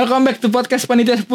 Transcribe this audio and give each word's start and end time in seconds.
Welcome 0.00 0.24
back 0.24 0.40
to 0.40 0.48
podcast 0.48 0.88
Panitia 0.88 1.20
10. 1.20 1.28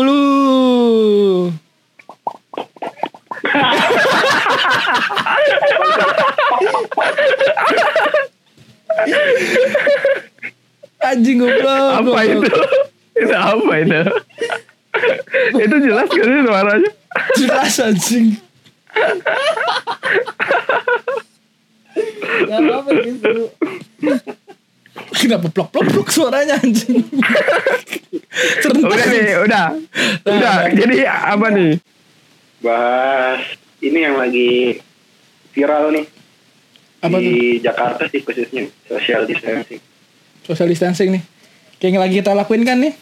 Anjing 11.06 11.46
goblok. 11.46 11.94
Apa 11.94 12.20
itu? 12.26 12.50
Itu 13.14 13.36
apa 13.38 13.74
itu? 13.86 14.02
itu 15.62 15.76
jelas 15.86 16.10
gak 16.10 16.26
sih 16.26 16.42
suaranya? 16.42 16.92
Jelas 17.38 17.78
anjing. 17.86 18.42
Gak 22.50 22.60
apa-apa 22.66 22.90
seru. 22.98 23.46
Kenapa 25.22 25.48
plok 25.50 25.70
plok 25.72 25.86
plok 25.90 26.10
suaranya 26.10 26.58
anjing? 26.58 27.02
Serentak. 28.62 28.90
Udah 28.92 29.06
nih, 29.08 29.36
udah. 29.42 29.66
Udah, 30.28 30.56
jadi 30.72 30.98
apa 31.08 31.48
nih? 31.52 31.74
bahas 32.56 33.46
ini 33.78 34.00
yang 34.02 34.18
lagi 34.18 34.82
viral 35.54 35.94
nih 35.94 36.06
Apa 36.98 37.14
tuh? 37.14 37.22
di 37.22 37.36
Jakarta 37.62 38.10
sih 38.10 38.26
khususnya 38.26 38.66
social 38.90 39.30
distancing. 39.30 39.78
Social 40.42 40.66
distancing 40.66 41.10
nih. 41.14 41.24
Kayak 41.78 41.90
yang 41.94 42.02
lagi 42.02 42.16
kita 42.18 42.32
lakuin 42.34 42.66
kan 42.66 42.82
nih? 42.82 42.94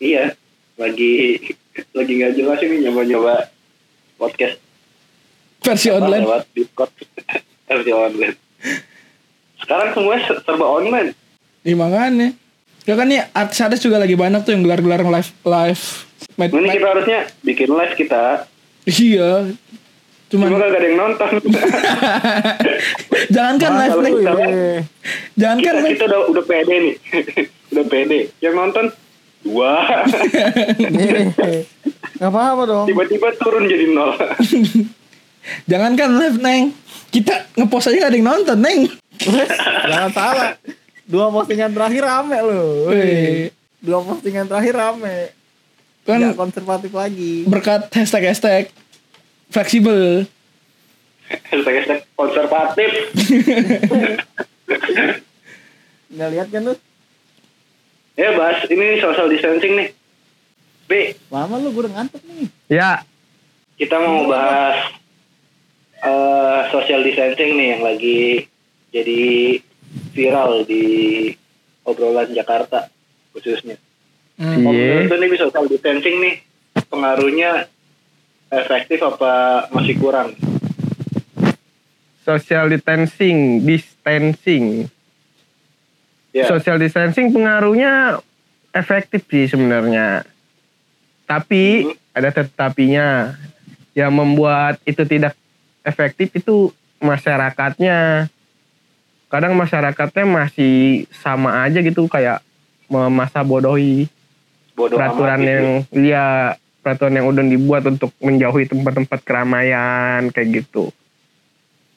Iya, 0.00 0.32
lagi 0.80 1.36
lagi 1.92 2.12
nggak 2.16 2.32
jelas 2.32 2.58
ini 2.64 2.76
nyoba-nyoba 2.88 3.52
podcast 4.16 4.56
Versi 5.60 5.92
apa, 5.92 5.96
online. 6.00 6.24
lewat 6.24 6.42
Discord 6.56 6.92
versi 7.68 7.92
online. 7.92 8.36
Sekarang 9.62 9.88
semua 9.92 10.14
serba 10.20 10.66
online. 10.66 11.14
Di 11.60 11.72
makanya. 11.72 12.34
Ya 12.82 12.94
kan 12.94 13.06
nih 13.06 13.22
artis-artis 13.30 13.78
juga 13.78 13.96
lagi 13.96 14.12
banyak 14.12 14.42
tuh 14.42 14.52
yang 14.52 14.62
gelar-gelar 14.62 15.06
live 15.08 15.30
live. 15.40 15.82
Med- 16.34 16.50
Ini 16.50 16.60
med- 16.60 16.74
kita 16.74 16.88
harusnya 16.88 17.18
bikin 17.40 17.70
live 17.70 17.94
kita, 17.94 18.22
iya. 18.84 19.46
cuma 20.26 20.48
Cuman 20.48 20.58
gak 20.58 20.72
ada 20.72 20.80
yang 20.82 20.98
nonton. 20.98 21.30
jangankan 23.28 23.70
Ah, 23.70 23.78
live 23.78 23.98
nih. 24.00 24.12
kita- 24.16 24.34
Jangankan 25.34 25.62
kita, 25.62 25.78
live. 25.78 25.90
kita 25.92 26.04
udah 26.08 26.20
udah 26.26 26.44
pede 26.44 26.74
nih, 26.74 26.94
udah 27.72 27.84
pede. 27.86 28.18
Yang 28.40 28.54
nonton 28.56 28.84
dua, 29.42 29.72
Gak 32.16 32.30
apa-apa 32.30 32.62
dong. 32.64 32.86
tiba-tiba 32.86 33.28
turun 33.36 33.66
jadi 33.66 33.86
nol. 33.88 34.14
Jangankan 35.66 36.10
live 36.16 36.38
neng. 36.40 36.62
Kita 37.10 37.52
ngepost 37.54 37.92
aja 37.92 37.98
gak 38.00 38.10
ada 38.10 38.16
yang 38.16 38.26
nonton 38.26 38.58
neng. 38.58 38.80
Jangan 39.18 40.10
salah. 40.10 40.50
Dua 41.02 41.28
postingan 41.28 41.70
terakhir 41.70 42.02
rame 42.02 42.38
loh. 42.40 42.88
Wih. 42.88 43.50
Dua 43.78 43.98
postingan 44.00 44.46
terakhir 44.46 44.74
rame. 44.74 45.16
Kan 46.02 46.18
Gak 46.18 46.34
konservatif 46.34 46.90
lagi. 46.90 47.46
berkat 47.46 47.86
hashtag 47.92 48.26
hashtag 48.26 48.64
fleksibel. 49.48 50.26
Hashtag 51.28 51.74
hashtag 51.78 52.00
konservatif. 52.14 52.90
Nggak 56.12 56.30
lihat 56.30 56.48
kan 56.50 56.62
lu? 56.64 56.74
Ya 58.12 58.28
bahas 58.36 58.60
ini 58.68 59.00
social 59.00 59.26
distancing 59.26 59.72
nih. 59.74 59.88
B, 60.84 60.90
Lama 61.30 61.56
lu 61.56 61.72
gue 61.72 61.88
udah 61.88 61.94
ngantuk 61.96 62.20
nih. 62.26 62.46
Ya, 62.68 63.00
kita 63.78 63.96
mau 63.96 64.28
bahas 64.28 64.92
eh, 65.96 66.60
social 66.68 67.00
distancing 67.00 67.56
nih 67.56 67.66
yang 67.72 67.82
lagi 67.82 68.18
jadi 68.92 69.58
viral 70.12 70.68
di 70.68 70.84
obrolan 71.82 72.30
Jakarta 72.30 72.86
khususnya. 73.32 73.80
Hmm. 74.36 74.62
Iya. 74.64 75.08
menurut 75.08 75.18
nih 75.18 75.38
social 75.40 75.66
distancing 75.66 76.16
nih 76.20 76.34
pengaruhnya 76.88 77.68
efektif 78.52 79.00
apa 79.00 79.66
masih 79.72 79.96
kurang? 79.98 80.36
social 82.22 82.70
distancing, 82.70 83.66
distancing. 83.66 84.86
Ya, 86.32 86.48
Social 86.48 86.80
distancing 86.80 87.28
pengaruhnya 87.28 88.22
efektif 88.72 89.26
sih 89.28 89.50
sebenarnya. 89.50 90.24
Tapi 91.28 91.92
Mhm. 91.92 92.16
ada 92.16 92.30
tetapinya 92.32 93.36
yang 93.92 94.14
membuat 94.16 94.80
itu 94.88 95.04
tidak 95.04 95.36
efektif 95.84 96.32
itu 96.32 96.72
masyarakatnya. 97.02 98.30
Kadang 99.32 99.56
masyarakatnya 99.56 100.28
masih 100.28 101.08
sama 101.08 101.64
aja 101.64 101.80
gitu 101.80 102.04
kayak 102.04 102.44
memasa 102.92 103.40
bodohi 103.40 104.12
bodoh 104.76 105.00
peraturan 105.00 105.40
amat 105.40 105.48
gitu. 105.48 105.52
yang 105.56 105.68
iya 105.96 106.26
peraturan 106.84 107.16
yang 107.16 107.26
udah 107.32 107.44
dibuat 107.48 107.82
untuk 107.88 108.12
menjauhi 108.20 108.68
tempat-tempat 108.68 109.24
keramaian 109.24 110.28
kayak 110.28 110.60
gitu. 110.60 110.92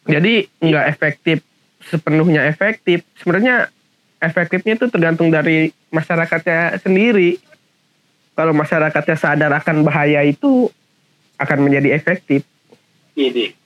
Jadi 0.07 0.47
nggak 0.63 0.85
efektif 0.87 1.43
sepenuhnya 1.91 2.47
efektif. 2.47 3.03
Sebenarnya 3.19 3.67
efektifnya 4.23 4.77
itu 4.77 4.87
tergantung 4.87 5.27
dari 5.29 5.75
masyarakatnya 5.91 6.79
sendiri. 6.79 7.37
Kalau 8.35 8.51
masyarakatnya 8.55 9.15
sadar 9.15 9.51
akan 9.59 9.83
bahaya 9.83 10.23
itu 10.23 10.71
akan 11.39 11.67
menjadi 11.67 11.95
efektif. 11.95 12.43
Ini. 13.15 13.64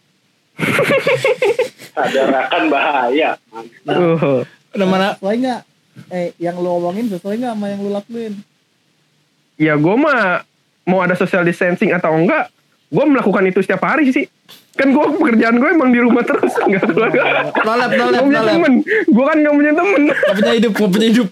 Sadar 1.95 2.29
akan 2.47 2.63
bahaya. 2.71 3.29
Uh, 3.87 4.43
Udah 4.75 4.87
mana? 4.87 5.07
Sesuai 5.17 5.35
nggak? 5.39 5.61
Eh, 6.09 6.31
yang 6.39 6.55
lu 6.59 6.69
omongin 6.79 7.11
sesuai 7.11 7.35
nggak 7.39 7.53
sama 7.55 7.65
yang 7.71 7.81
lu 7.83 7.91
lakuin? 7.91 8.33
ya 9.59 9.75
gue 9.75 9.95
mah 9.99 10.47
mau 10.87 11.03
ada 11.03 11.19
social 11.19 11.43
distancing 11.43 11.91
atau 11.91 12.15
enggak, 12.15 12.47
gue 12.87 13.03
melakukan 13.03 13.43
itu 13.43 13.59
setiap 13.59 13.83
hari 13.83 14.07
sih. 14.09 14.23
Kan 14.79 14.95
gue 14.95 15.05
pekerjaan 15.19 15.59
gue 15.59 15.69
emang 15.75 15.91
di 15.91 15.99
rumah 15.99 16.23
terus 16.23 16.55
nggak 16.69 16.87
keluar. 16.87 17.11
Nolep, 17.67 17.91
nolep, 17.99 18.23
Gak 18.31 18.43
nolep. 18.47 18.73
Gue 19.11 19.25
kan 19.27 19.37
gak 19.43 19.55
punya 19.59 19.71
temen 19.75 20.01
Gak 20.07 20.35
punya 20.39 20.53
hidup, 20.55 20.71
gak 20.71 20.91
punya 20.95 21.07
hidup. 21.11 21.27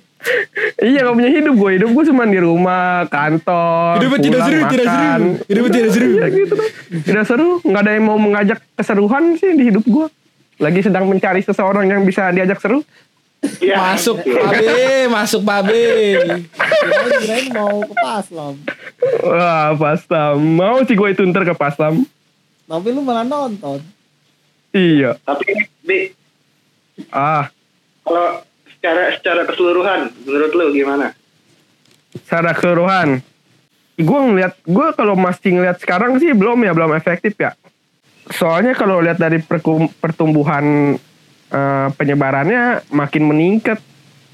Iya 0.77 1.07
gak 1.07 1.15
punya 1.15 1.31
hidup 1.31 1.53
gue 1.55 1.71
Hidup 1.77 1.89
gue 1.93 2.03
cuma 2.09 2.23
di 2.25 2.39
rumah 2.41 3.05
Kantor 3.07 4.01
Hidupnya 4.01 4.19
tidak 4.19 4.39
pulang, 4.41 4.49
seru, 4.49 4.61
tidak 4.67 4.87
seru. 4.89 5.27
Hidupnya 5.47 5.71
tidak 5.71 5.91
seru. 5.93 6.07
Iya 6.09 6.25
gitu 6.33 6.55
Tidak 7.05 7.23
seru 7.23 7.49
Gak 7.61 7.81
ada 7.85 7.91
yang 7.93 8.05
mau 8.05 8.17
mengajak 8.17 8.59
keseruan 8.73 9.23
sih 9.37 9.53
di 9.53 9.63
hidup 9.71 9.85
gue 9.85 10.07
Lagi 10.57 10.79
sedang 10.81 11.05
mencari 11.05 11.41
seseorang 11.41 11.85
yang 11.85 12.01
bisa 12.03 12.33
diajak 12.33 12.57
seru 12.57 12.81
Ya, 13.61 13.93
Masuk 13.93 14.17
Pabe, 14.25 15.05
masuk 15.13 15.45
Pabe. 15.45 15.85
Kirain 17.21 17.53
mau 17.53 17.85
ke 17.85 17.93
Paslam. 17.93 18.57
Wah 19.21 19.77
pastam 19.77 20.41
Mau 20.41 20.81
sih 20.81 20.97
gue 20.97 21.09
itu 21.13 21.21
ntar 21.29 21.45
ke 21.45 21.53
pastam 21.53 22.01
Tapi 22.65 22.87
lu 22.89 23.05
malah 23.05 23.21
nonton. 23.21 23.77
Iya. 24.73 25.13
Iya 25.13 25.21
Tapi 25.21 25.53
B, 25.85 25.89
Ah 27.13 27.53
kalau 28.01 28.41
secara 28.87 29.03
secara 29.19 29.41
keseluruhan. 29.43 29.99
Menurut 30.23 30.51
lu 30.55 30.65
gimana? 30.71 31.11
Secara 32.23 32.55
keseluruhan? 32.55 33.19
Gue 33.97 34.19
ngeliat 34.29 34.53
Gue 34.63 34.93
kalau 34.93 35.17
masih 35.17 35.57
ngeliat 35.57 35.81
sekarang 35.81 36.21
sih 36.21 36.29
Belum 36.37 36.61
ya 36.61 36.69
Belum 36.69 36.93
efektif 36.93 37.33
ya. 37.35 37.57
Soalnya 38.29 38.77
kalau 38.77 38.99
lihat 38.99 39.19
dari 39.19 39.39
pertumbuhan 39.99 40.95
eh, 41.47 41.87
penyebarannya 41.95 42.91
makin 42.91 43.23
meningkat, 43.23 43.79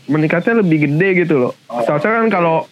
meningkatnya 0.10 0.66
lebih 0.66 0.90
gede 0.90 1.10
gitu 1.26 1.36
loh. 1.38 1.54
Soalnya 1.86 2.26
kan 2.26 2.28
kalau 2.34 2.66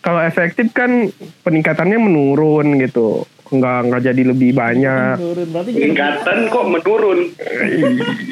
kalau 0.00 0.24
efektif 0.24 0.72
kan 0.72 1.12
peningkatannya 1.44 2.00
menurun 2.00 2.80
gitu, 2.80 3.28
nggak 3.52 3.78
nggak 3.92 4.02
jadi 4.08 4.22
lebih 4.32 4.50
banyak. 4.56 5.16
Berarti 5.52 5.70
Peningkatan 5.76 6.36
kok 6.48 6.66
menurun? 6.72 7.18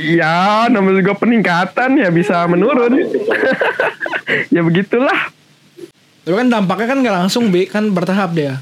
Ya, 0.01 0.65
namanya 0.73 1.05
juga 1.05 1.15
peningkatan 1.21 2.01
ya 2.01 2.09
bisa 2.09 2.49
menurun. 2.49 3.05
ya 4.55 4.61
begitulah. 4.65 5.29
Tapi 6.25 6.35
kan 6.37 6.49
dampaknya 6.49 6.87
kan 6.89 6.99
gak 7.05 7.17
langsung, 7.27 7.49
Bi. 7.53 7.69
Kan 7.69 7.93
bertahap 7.93 8.33
dia. 8.37 8.61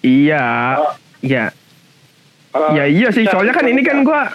Iya, 0.00 0.76
ya, 1.18 1.50
Kalau 2.54 2.68
ya 2.78 2.84
iya 2.86 3.08
sih. 3.10 3.26
Soalnya 3.26 3.50
kan 3.56 3.66
ini 3.66 3.82
kan 3.82 4.06
gua 4.06 4.30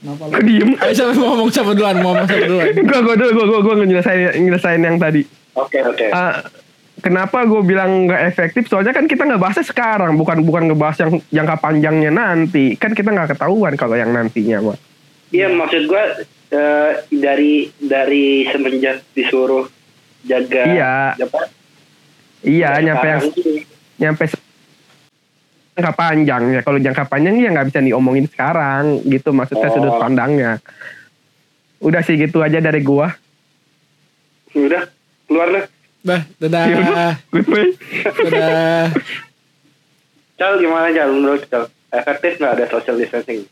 Kenapa 0.00 0.24
lu? 0.32 0.40
diem. 0.48 0.70
Ayo 0.80 0.92
siapa 0.96 1.12
mau 1.12 1.36
ngomong 1.36 1.50
siapa 1.52 1.70
duluan, 1.76 1.96
mau 2.00 2.16
ngomong 2.16 2.26
siapa 2.26 2.46
duluan. 2.48 2.72
Gua 2.88 2.98
gua 3.04 3.14
dulu 3.20 3.30
gua 3.36 3.46
gua 3.46 3.60
gua 3.60 3.74
ngejelasain 3.84 4.18
ngejelasain 4.40 4.80
yang 4.80 4.96
tadi. 4.96 5.22
Oke 5.52 5.78
oke. 5.84 6.06
Ah, 6.08 6.40
kenapa 7.00 7.42
gue 7.42 7.60
bilang 7.60 8.06
nggak 8.06 8.22
efektif? 8.28 8.68
Soalnya 8.68 8.92
kan 8.92 9.04
kita 9.04 9.24
nggak 9.24 9.40
bahasnya 9.40 9.66
sekarang, 9.66 10.14
bukan 10.14 10.44
bukan 10.44 10.70
ngebahas 10.70 10.96
yang 11.02 11.12
jangka 11.26 11.56
panjangnya 11.58 12.12
nanti. 12.12 12.76
Kan 12.76 12.92
kita 12.92 13.10
nggak 13.10 13.34
ketahuan 13.34 13.74
kalau 13.74 13.96
yang 13.96 14.12
nantinya, 14.12 14.60
Pak. 14.62 14.78
Iya 15.30 15.46
maksud 15.48 15.86
gua 15.86 16.04
eh, 16.50 16.90
dari 17.08 17.70
dari 17.76 18.44
semenjak 18.46 19.02
disuruh 19.10 19.66
jaga 20.22 20.62
Iya. 20.66 20.94
apa, 21.16 21.40
Iya, 22.40 22.70
jaga 22.74 22.84
nyampe 22.84 23.06
yang 23.06 23.22
ini. 23.30 23.54
nyampe 23.96 24.24
jangka 25.70 25.92
panjang 25.94 26.42
ya. 26.50 26.60
Kalau 26.60 26.78
jangka 26.78 27.04
panjang 27.06 27.34
ya 27.38 27.48
nggak 27.50 27.68
bisa 27.70 27.80
diomongin 27.80 28.26
sekarang, 28.26 29.00
gitu 29.06 29.30
maksudnya 29.30 29.68
Oh. 29.70 29.74
sudut 29.74 29.94
pandangnya. 29.96 30.58
Udah 31.80 32.02
sih 32.02 32.14
gitu 32.14 32.42
aja 32.42 32.60
dari 32.60 32.82
gua. 32.82 33.08
Udah, 34.50 34.82
keluar 35.24 35.48
dah. 35.48 35.64
Udah, 36.00 36.22
dadah. 36.38 36.64
goodbye. 37.28 37.72
dadah. 38.24 38.84
Cal 40.34 40.56
gimana 40.56 40.88
Cal 40.90 41.10
menurut 41.12 41.44
Cal? 41.44 41.68
Efektif 41.90 42.38
nggak 42.38 42.52
ada 42.56 42.64
social 42.70 42.96
distancing? 42.96 43.44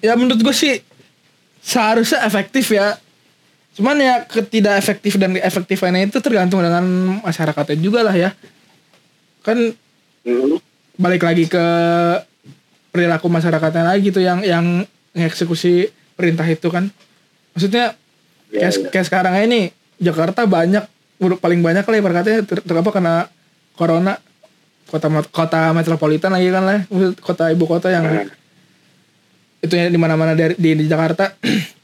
Ya 0.00 0.16
menurut 0.16 0.40
gue 0.40 0.54
sih 0.54 0.80
seharusnya 1.60 2.24
efektif 2.24 2.72
ya. 2.72 2.96
Cuman 3.76 4.00
ya 4.00 4.24
ketidak 4.24 4.80
efektif 4.80 5.20
dan 5.20 5.36
efektifnya 5.36 6.00
itu 6.00 6.18
tergantung 6.18 6.64
dengan 6.64 6.84
masyarakatnya 7.20 7.76
juga 7.76 8.00
lah 8.02 8.16
ya. 8.16 8.30
Kan 9.42 9.76
Hmm. 10.20 10.60
balik 11.00 11.24
lagi 11.24 11.48
ke 11.48 11.64
perilaku 12.92 13.32
masyarakatnya 13.32 13.88
lagi 13.88 14.12
tuh 14.12 14.20
yang 14.20 14.44
yang 14.44 14.84
mengeksekusi 15.12 15.88
perintah 16.12 16.44
itu 16.44 16.68
kan. 16.68 16.92
Maksudnya 17.52 17.96
Ya, 18.50 18.66
kayak, 18.66 18.72
ya. 18.74 18.88
kayak 18.90 19.06
sekarang 19.06 19.34
ini 19.46 19.70
Jakarta 19.96 20.42
udah 20.44 20.84
paling 21.20 21.60
banyak 21.60 21.84
lah 21.84 21.96
ibaratnya 22.00 22.40
ter, 22.42 22.64
ter- 22.64 22.78
apa 22.80 22.90
karena 22.90 23.28
corona. 23.76 24.16
Kota 24.90 25.06
kota 25.30 25.70
metropolitan 25.70 26.34
lagi 26.34 26.50
kan 26.50 26.66
lah 26.66 26.82
kota 27.22 27.46
ibu 27.54 27.62
kota 27.62 27.94
yang 27.94 28.02
Nah, 28.10 28.26
itu 29.60 29.76
di 29.76 29.98
mana-mana 30.00 30.32
dari 30.32 30.56
di, 30.56 30.84
di 30.84 30.86
Jakarta. 30.88 31.36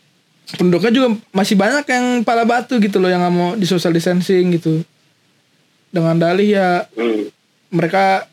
Penduduknya 0.58 0.90
juga 0.90 1.08
masih 1.30 1.54
banyak 1.58 1.84
yang 1.86 2.06
pala 2.24 2.46
batu 2.46 2.78
gitu 2.78 3.02
loh 3.02 3.10
yang 3.10 3.20
nggak 3.22 3.34
mau 3.34 3.50
di 3.54 3.66
social 3.68 3.92
distancing 3.92 4.56
gitu. 4.56 4.82
Dengan 5.92 6.18
dalih 6.18 6.56
ya 6.56 6.68
hmm. 6.98 7.30
mereka 7.70 8.26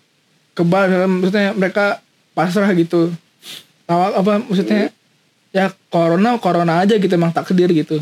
kebal 0.57 0.89
maksudnya 1.05 1.53
mereka 1.53 2.01
pasrah 2.33 2.69
gitu. 2.73 3.13
Awal 3.85 4.09
apa 4.17 4.31
maksudnya? 4.41 4.89
Ya 5.53 5.69
corona 5.93 6.41
corona 6.41 6.81
aja 6.81 6.97
gitu 6.97 7.13
emang 7.13 7.29
takdir 7.29 7.69
gitu. 7.69 8.01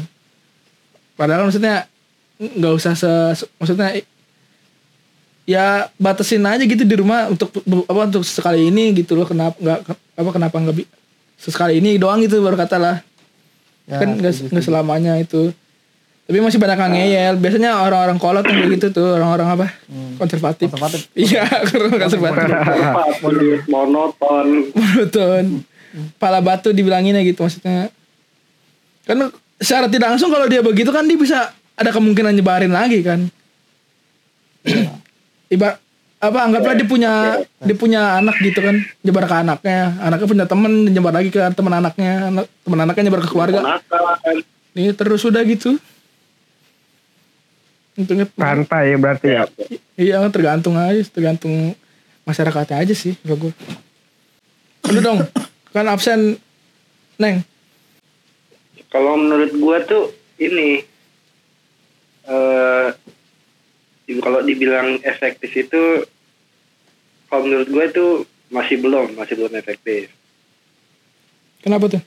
Padahal 1.19 1.51
maksudnya 1.51 1.90
nggak 2.41 2.73
usah 2.73 2.97
se, 2.97 3.11
maksudnya 3.61 4.01
ya 5.45 5.89
batasin 6.01 6.41
aja 6.45 6.65
gitu 6.65 6.81
di 6.81 6.95
rumah 6.97 7.29
untuk 7.29 7.53
apa 7.85 8.01
untuk 8.09 8.25
sekali 8.25 8.73
ini 8.73 8.97
gitu 8.97 9.13
loh. 9.13 9.29
Kenapa 9.29 9.57
nggak 9.61 9.79
apa 10.17 10.29
kenapa 10.33 10.55
nggak 10.57 10.85
sekali 11.37 11.77
ini 11.77 12.01
doang 12.01 12.21
gitu 12.25 12.41
baru 12.41 12.57
kata 12.57 12.77
lah. 12.81 12.97
Ya, 13.85 14.01
kan 14.01 14.17
nggak 14.17 14.49
nggak 14.49 14.65
selamanya 14.65 15.21
itu. 15.21 15.53
Tapi 16.25 16.37
masih 16.39 16.63
banyak 16.63 16.79
yang 16.79 16.93
ngeyel. 16.95 17.33
Biasanya 17.43 17.71
orang-orang 17.83 18.17
kolot 18.21 18.45
yang 18.47 18.63
kayak 18.63 18.71
gitu 18.79 18.87
tuh 18.95 19.19
orang-orang 19.19 19.47
apa? 19.51 19.67
Konservatif. 20.15 20.71
Konservatif. 20.71 21.11
iya 21.27 21.43
konservatif. 21.75 22.47
Monoton, 23.19 23.27
monoton. 23.67 24.47
monoton. 24.71 25.45
Pala 26.15 26.39
batu 26.39 26.71
dibilanginnya 26.71 27.19
gitu 27.27 27.43
maksudnya. 27.43 27.91
Kan 29.03 29.27
secara 29.59 29.91
tidak 29.91 30.15
langsung 30.15 30.31
kalau 30.31 30.47
dia 30.47 30.63
begitu 30.63 30.87
kan 30.89 31.03
dia 31.03 31.19
bisa 31.19 31.51
ada 31.75 31.89
kemungkinan 31.91 32.33
nyebarin 32.35 32.73
lagi 32.73 32.99
kan? 33.03 33.27
Iba 35.53 35.77
apa 36.21 36.37
anggaplah 36.45 36.77
dia 36.77 36.85
punya 36.85 37.41
dia 37.65 37.75
punya 37.75 38.21
anak 38.21 38.37
gitu 38.39 38.61
kan? 38.61 38.77
Nyebar 39.01 39.25
ke 39.25 39.35
anaknya. 39.35 39.79
Anaknya 39.99 40.27
punya 40.27 40.45
temen 40.45 40.71
nyebar 40.91 41.13
lagi 41.15 41.29
ke 41.33 41.41
teman 41.57 41.73
anaknya. 41.81 42.13
Anak, 42.29 42.45
teman 42.63 42.79
anaknya 42.85 43.03
nyebar 43.09 43.21
ke 43.25 43.29
keluarga. 43.29 43.59
ini 44.71 44.93
terus 44.95 45.21
udah 45.27 45.41
gitu. 45.43 45.75
Untungnya 47.97 48.27
Santai 48.31 48.95
ya 48.95 48.97
berarti 48.97 49.27
ya. 49.27 49.43
iya 49.99 50.23
tergantung 50.31 50.79
aja 50.79 51.03
tergantung 51.11 51.75
masyarakatnya 52.23 52.79
aja 52.79 52.95
sih 52.95 53.19
kalau 53.19 53.49
gue 53.49 53.53
udah 54.87 55.01
dong 55.03 55.19
kan 55.75 55.87
absen. 55.87 56.39
Neng. 57.21 57.45
Kalau 58.89 59.13
menurut 59.13 59.53
gua 59.61 59.77
tuh 59.85 60.09
ini 60.41 60.81
eh 62.25 62.87
kalau 64.19 64.43
dibilang 64.43 64.99
efektif 65.05 65.53
itu 65.55 66.03
kalau 67.31 67.47
menurut 67.47 67.67
gua 67.71 67.83
itu 67.87 68.05
masih 68.51 68.83
belum, 68.83 69.15
masih 69.15 69.39
belum 69.39 69.53
efektif. 69.55 70.11
kenapa 71.63 71.87
tuh 71.87 72.03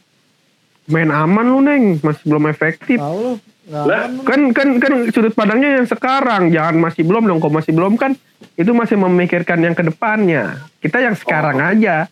Main 0.84 1.08
aman 1.08 1.48
lu 1.48 1.64
neng, 1.64 1.96
masih 2.04 2.24
belum 2.28 2.44
efektif. 2.52 3.00
Tahu 3.00 3.18
lu. 3.24 3.34
Lah. 3.72 4.12
Kan 4.28 4.52
kan 4.52 4.76
kan 4.76 5.08
sudut 5.08 5.32
pandangnya 5.32 5.80
yang 5.80 5.88
sekarang, 5.88 6.52
jangan 6.52 6.76
masih 6.76 7.00
belum 7.08 7.24
dong. 7.24 7.40
Kalau 7.40 7.56
masih 7.56 7.72
belum 7.72 7.96
kan 7.96 8.12
itu 8.60 8.68
masih 8.76 9.00
memikirkan 9.00 9.64
yang 9.64 9.72
ke 9.72 9.80
depannya. 9.80 10.60
Kita 10.84 11.00
yang 11.00 11.16
sekarang 11.16 11.56
aja. 11.64 12.04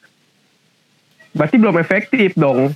Berarti 1.36 1.56
belum 1.60 1.76
efektif 1.76 2.32
dong. 2.32 2.72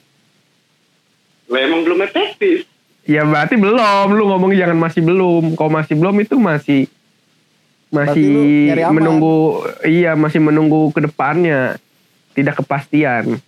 Lah 1.48 1.60
emang 1.64 1.88
belum 1.88 2.04
efektif. 2.04 2.68
Ya 3.08 3.24
berarti 3.24 3.56
belum. 3.56 4.12
Lu 4.12 4.28
ngomong 4.28 4.52
jangan 4.52 4.76
masih 4.76 5.00
belum. 5.00 5.56
Kalau 5.56 5.72
masih 5.72 5.94
belum 5.96 6.16
itu 6.20 6.36
masih 6.36 6.80
masih 7.90 8.74
menunggu 8.90 9.62
iya 9.86 10.18
masih 10.18 10.42
menunggu 10.42 10.90
ke 10.90 11.00
depannya 11.06 11.78
tidak 12.36 12.60
kepastian. 12.60 13.40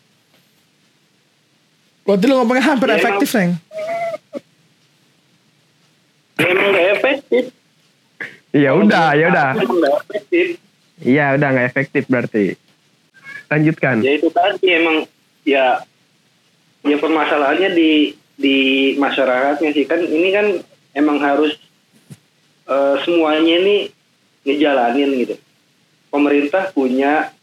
Berarti 2.08 2.25
lu 2.25 2.35
ngomongnya 2.40 2.64
hampir 2.73 2.88
Ya, 2.88 2.96
efektif 2.96 3.29
neng 3.37 3.52
Emang 6.38 6.69
gak 6.73 6.87
efektif. 6.96 7.44
Ya 8.55 8.70
udah, 8.73 9.12
ya 9.12 9.26
udah. 9.29 9.49
Iya 11.05 11.37
udah 11.37 11.49
nggak 11.52 11.69
efektif 11.69 12.08
berarti. 12.08 12.56
Lanjutkan. 13.52 14.00
Ya 14.00 14.17
itu 14.17 14.32
tadi 14.32 14.67
emang 14.73 15.05
ya 15.44 15.85
ya 16.87 16.96
permasalahannya 16.96 17.70
di 17.76 18.17
di 18.38 18.56
masyarakatnya 18.96 19.70
sih 19.75 19.85
kan 19.85 20.00
ini 20.00 20.29
kan 20.32 20.46
emang 20.96 21.19
harus 21.20 21.58
eh, 22.70 22.96
semuanya 23.05 23.55
ini 23.61 23.76
ngejalanin 24.48 25.10
gitu. 25.20 25.36
Pemerintah 26.08 26.72
punya 26.72 27.36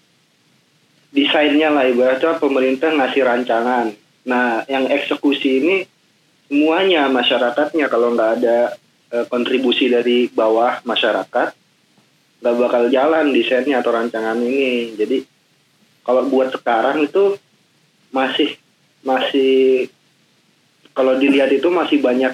desainnya 1.13 1.69
lah 1.69 1.86
ibaratnya 1.86 2.42
pemerintah 2.42 2.90
ngasih 2.92 3.22
rancangan. 3.22 3.94
Nah 4.25 4.66
yang 4.66 4.90
eksekusi 4.90 5.62
ini 5.62 5.75
semuanya 6.50 7.06
masyarakatnya 7.07 7.86
kalau 7.88 8.18
nggak 8.18 8.31
ada 8.42 8.57
eh, 9.13 9.25
kontribusi 9.30 9.88
dari 9.88 10.28
bawah 10.28 10.81
masyarakat 10.81 11.54
nggak 12.42 12.56
bakal 12.60 12.84
jalan 12.90 13.31
desainnya 13.31 13.80
atau 13.80 13.94
rancangan 13.94 14.38
ini. 14.42 14.98
Jadi 14.98 15.24
kalau 16.01 16.25
buat 16.28 16.51
sekarang 16.51 17.06
itu 17.06 17.38
masih 18.10 18.58
masih 19.06 19.88
kalau 20.96 21.15
dilihat 21.18 21.51
itu 21.53 21.68
masih 21.70 22.01
banyak 22.01 22.34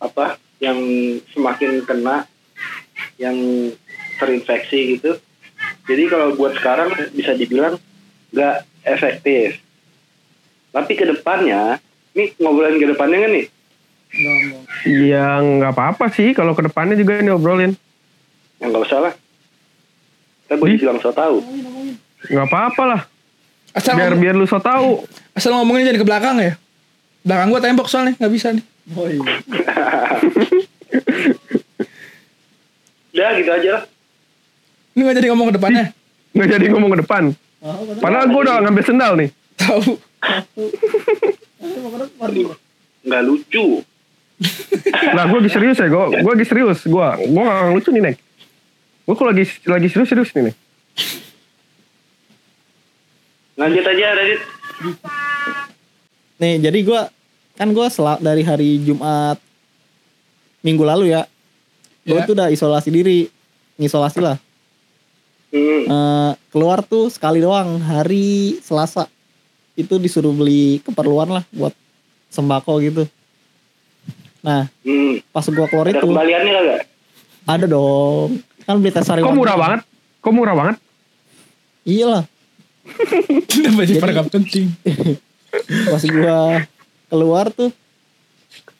apa 0.00 0.36
yang 0.60 0.78
semakin 1.32 1.84
kena 1.84 2.24
yang 3.16 3.36
terinfeksi 4.16 4.96
gitu. 4.96 5.16
Jadi 5.84 6.02
kalau 6.06 6.32
buat 6.32 6.54
sekarang 6.54 6.92
bisa 7.10 7.32
dibilang 7.32 7.74
nggak 8.30 8.54
efektif. 8.84 9.56
Tapi 10.68 10.92
ke 10.92 11.04
depannya, 11.06 11.80
ini 12.12 12.30
ngobrolin 12.36 12.76
ke 12.76 12.86
depannya 12.86 13.18
kan 13.18 13.30
nih? 13.32 13.46
Ya 14.86 15.38
nggak 15.38 15.72
apa-apa 15.72 16.04
sih 16.10 16.30
kalau 16.30 16.52
ke 16.52 16.62
depannya 16.62 16.94
juga 16.94 17.16
ini 17.16 17.28
obrolin. 17.28 17.72
Ya 18.56 18.64
nggak 18.66 18.82
usah 18.82 18.98
lah. 19.02 19.12
Kita 20.42 20.54
boleh 20.56 20.76
bilang 20.76 20.98
so 20.98 21.10
tahu. 21.10 21.38
Nggak 22.26 22.46
apa-apa 22.46 22.82
lah. 22.86 23.00
asal 23.72 23.92
Biar 23.92 24.10
ngomong- 24.10 24.20
biar 24.22 24.34
lu 24.34 24.44
so 24.44 24.56
tahu. 24.56 25.04
asal 25.30 25.52
ngomongnya 25.52 25.86
jadi 25.86 26.00
ke 26.00 26.02
belakang 26.02 26.34
ya 26.38 26.56
belakang 27.20 27.50
gua 27.50 27.60
tembok 27.60 27.86
soalnya 27.86 28.16
nggak 28.16 28.32
bisa 28.32 28.48
nih 28.48 28.64
Oh 28.94 29.04
iya. 29.04 29.20
Udah 33.16 33.30
gitu 33.32 33.50
aja 33.50 33.70
lah. 33.72 33.82
ini 34.92 35.00
nggak 35.00 35.16
jadi 35.16 35.28
ngomong 35.32 35.46
ke 35.48 35.54
depannya 35.56 35.84
Nggak 36.36 36.48
jadi 36.52 36.64
ngomong 36.68 36.90
ke 36.92 36.98
depan. 37.00 37.22
Bener. 37.32 37.96
Padahal 37.96 38.26
gue 38.28 38.40
udah 38.44 38.56
ngambil 38.60 38.84
sendal 38.84 39.12
nih. 39.16 39.30
tahu. 39.56 39.96
Nggak 43.06 43.22
lucu. 43.24 43.80
Lah 45.16 45.24
gue 45.26 45.38
lagi 45.40 45.48
serius 45.48 45.80
ya, 45.80 45.88
gue 45.88 46.04
gue 46.20 46.30
lagi 46.30 46.44
serius. 46.44 46.84
Gue 46.84 47.06
gue 47.24 47.42
gak 47.42 47.72
lucu 47.72 47.88
nih 47.88 48.02
nek. 48.04 48.16
Gue 49.08 49.14
kalau 49.16 49.32
lagi 49.32 49.44
lagi 49.64 49.88
serius 49.88 50.08
serius 50.12 50.30
nih 50.36 50.52
nek. 50.52 50.56
Lanjut 53.56 53.80
aja 53.80 54.06
Radit. 54.12 54.40
Nih, 56.36 56.60
jadi 56.60 56.78
gua 56.84 57.08
kan 57.56 57.72
gua 57.72 57.88
sel- 57.88 58.20
dari 58.20 58.44
hari 58.44 58.84
Jumat 58.84 59.40
minggu 60.60 60.84
lalu 60.84 61.16
ya. 61.16 61.24
Gua 62.06 62.22
Ya. 62.22 62.24
tuh 62.24 62.34
udah 62.34 62.48
isolasi 62.48 62.88
diri. 62.88 63.26
Ngisolasi 63.76 64.22
lah. 64.22 64.38
Hmm. 65.50 65.82
Eh, 65.84 66.32
keluar 66.48 66.80
tuh 66.80 67.10
sekali 67.10 67.38
doang 67.38 67.78
hari 67.78 68.56
Selasa. 68.60 69.10
Itu 69.74 69.98
disuruh 69.98 70.32
beli 70.32 70.80
keperluan 70.80 71.28
lah 71.28 71.44
buat 71.50 71.74
sembako 72.28 72.72
gitu. 72.80 73.02
Nah, 74.40 74.70
Hmm. 74.80 75.18
pas 75.28 75.44
gua 75.44 75.66
keluar 75.66 75.86
Ada 75.86 75.98
itu 75.98 76.06
kembaliannya 76.06 76.52
kagak? 76.52 76.80
ada 77.46 77.66
dong. 77.66 78.30
Kan 78.62 78.78
beli 78.78 78.90
tes 78.90 79.04
Kok 79.04 79.34
murah 79.34 79.56
banget? 79.56 79.80
Kok 80.18 80.32
murah 80.32 80.54
banget? 80.54 80.76
Iyalah. 81.82 82.24
Jadi- 83.46 83.98
pada 83.98 84.14
nggak 84.14 84.30
penting 84.30 84.70
Pas 85.90 86.02
gua 86.06 86.62
keluar 87.06 87.50
tuh 87.50 87.74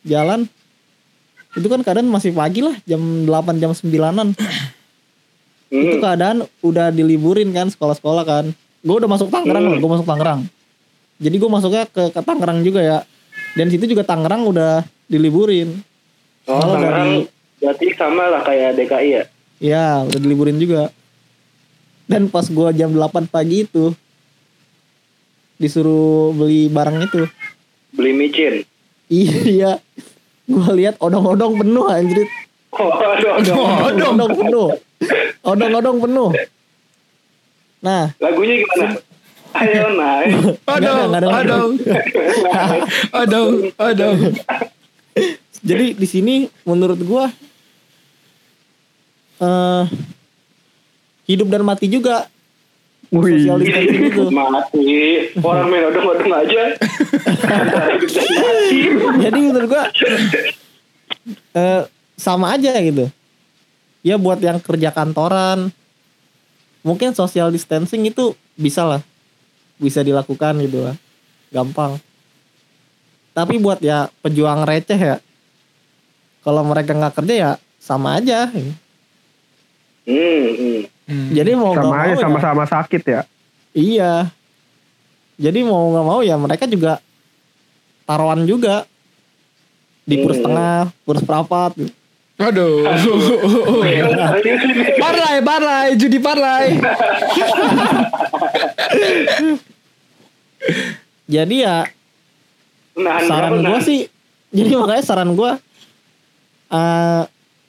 jalan 0.02 0.47
itu 1.57 1.67
kan 1.67 1.81
keadaan 1.81 2.07
masih 2.07 2.31
pagi 2.31 2.61
lah 2.61 2.77
jam 2.85 3.01
8 3.25 3.33
jam 3.57 3.73
9an 3.73 4.37
itu 5.67 5.97
Hmm. 5.97 5.99
keadaan 5.99 6.39
udah 6.63 6.89
diliburin 6.89 7.51
kan 7.51 7.67
sekolah-sekolah 7.67 8.23
kan 8.23 8.45
gue 8.81 8.95
udah 8.95 9.09
masuk 9.09 9.29
Tangerang 9.29 9.67
Hmm. 9.67 9.79
gue 9.79 9.91
masuk 9.91 10.07
Tangerang 10.07 10.41
jadi 11.17 11.33
gue 11.35 11.51
masuknya 11.51 11.85
ke, 11.87 12.03
ke 12.09 12.21
Tangerang 12.21 12.61
juga 12.61 12.81
ya 12.81 12.99
dan 13.57 13.67
situ 13.67 13.89
juga 13.89 14.05
Tangerang 14.05 14.47
udah 14.47 14.81
diliburin 15.07 15.81
Oh, 16.45 16.55
Kalau 16.55 16.79
Tangerang 16.79 17.11
berarti 17.59 17.87
sama 17.97 18.29
lah 18.29 18.45
kayak 18.45 18.77
DKI 18.77 19.09
ya? 19.11 19.25
ya 19.59 19.87
udah 20.05 20.21
diliburin 20.21 20.55
juga 20.55 20.93
dan 22.07 22.29
pas 22.29 22.47
gue 22.47 22.69
jam 22.71 22.93
8 22.93 23.03
pagi 23.27 23.65
itu 23.65 23.91
disuruh 25.57 26.31
beli 26.31 26.69
barang 26.69 27.01
itu 27.03 27.25
Beli 27.91 28.13
micin. 28.13 28.55
iya 29.11 29.81
gue 30.47 30.69
lihat 30.79 30.95
odong-odong 31.03 31.59
penuh 31.61 31.87
anjir 31.91 32.26
Oh, 32.76 32.93
odong-odong 33.88 34.33
penuh 34.37 34.69
odong-odong 35.41 35.99
penuh 36.03 36.31
nah 37.81 38.12
Lagunya 38.21 38.61
gimana? 38.61 39.00
Ayo 39.57 39.88
naik. 39.97 40.61
Ada. 40.69 40.93
aduh, 41.33 41.65
aduh, 43.17 43.49
aduh. 43.81 44.15
jadi 45.65 45.97
di 45.97 46.07
sini 46.07 46.35
menurut 46.69 47.00
gua 47.00 47.33
eh 49.41 49.85
hidup 51.25 51.49
dan 51.49 51.65
mati 51.65 51.88
juga 51.88 52.29
Wih. 53.15 53.47
social 53.47 53.59
distancing 53.63 54.03
itu 54.11 54.23
Mati. 54.35 54.91
Orang 55.39 55.67
main 55.71 55.85
odong-odong 55.87 56.33
aja. 56.35 56.63
Jadi 59.23 59.39
menurut 59.39 59.69
gua 59.71 59.85
eh 61.55 61.83
sama 62.19 62.59
aja 62.59 62.75
gitu. 62.83 63.07
Ya 64.03 64.19
buat 64.19 64.39
yang 64.39 64.59
kerja 64.59 64.91
kantoran 64.91 65.71
mungkin 66.87 67.15
social 67.15 67.51
distancing 67.55 68.07
itu 68.07 68.35
bisa 68.59 68.83
lah. 68.83 69.03
Bisa 69.79 70.03
dilakukan 70.03 70.59
gitu 70.63 70.87
lah. 70.87 70.97
Gampang. 71.55 71.99
Tapi 73.37 73.61
buat 73.61 73.79
ya 73.85 74.09
pejuang 74.25 74.65
receh 74.65 74.97
ya 74.97 75.17
kalau 76.47 76.63
mereka 76.63 76.95
nggak 76.95 77.15
kerja 77.23 77.35
ya 77.35 77.51
sama 77.83 78.19
aja. 78.19 78.51
Hmm, 80.07 80.87
hmm. 81.07 81.31
Jadi 81.33 81.51
mau 81.53 81.71
nggak 81.71 81.83
Sama 81.83 81.97
aja 81.97 82.07
mau 82.07 82.13
ya- 82.13 82.23
sama-sama 82.23 82.65
sakit 82.65 83.03
ya. 83.03 83.21
Iya. 83.73 84.13
Jadi 85.37 85.61
mau 85.63 85.91
nggak 85.91 86.07
mau 86.07 86.21
ya 86.21 86.35
mereka 86.35 86.65
juga 86.65 86.99
taruhan 88.03 88.43
juga 88.43 88.87
di 90.03 90.17
kurs 90.19 90.39
Hmm. 90.39 90.47
tengah, 90.47 90.79
kurs 91.03 91.21
perapat. 91.21 91.71
gitu. 91.75 91.93
Aduh. 92.37 92.85
Parlay, 94.99 95.37
parlay, 95.41 95.97
judi 95.97 96.19
parlay. 96.19 96.77
Jadi 101.27 101.57
ya 101.59 101.87
Nahan 102.97 103.29
saran 103.29 103.61
gue 103.61 103.79
sih, 103.83 104.01
jadi 104.49 104.73
makanya 104.73 105.05
saran 105.05 105.37
gue 105.37 105.53
eh 106.67 107.23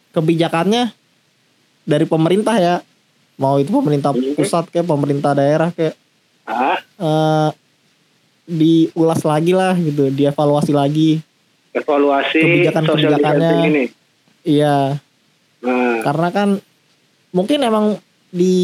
kebijakannya 0.10 0.96
dari 1.84 2.08
pemerintah 2.08 2.56
ya, 2.56 2.76
mau 3.38 3.58
itu 3.58 3.70
pemerintah 3.70 4.12
Hmm. 4.12 4.34
pusat 4.34 4.66
kayak 4.68 4.86
pemerintah 4.86 5.32
daerah 5.32 5.70
kayak 5.72 5.96
Ah, 6.48 6.80
eh 6.80 7.50
diulas 8.48 9.20
lagi 9.22 9.52
lah 9.52 9.76
gitu, 9.76 10.08
dievaluasi 10.08 10.72
lagi. 10.72 11.20
evaluasi 11.76 12.40
Kebijakan-kebijakannya. 12.40 13.52
Iya, 14.42 14.98
Nah, 15.58 16.00
karena 16.02 16.30
kan 16.32 16.50
mungkin 17.30 17.60
emang 17.62 18.00
di 18.32 18.56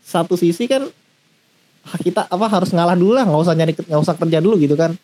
satu 0.00 0.38
sisi 0.38 0.64
kan 0.64 0.86
kita 1.98 2.30
apa 2.30 2.46
harus 2.46 2.70
ngalah 2.70 2.94
dulu 2.94 3.18
lah 3.18 3.26
nggak 3.26 3.42
usah 3.42 3.54
nyari 3.58 3.74
nggak 3.74 4.02
usah 4.06 4.14
kerja 4.14 4.38
dulu 4.38 4.54
gitu 4.56 4.78
kan. 4.78 4.94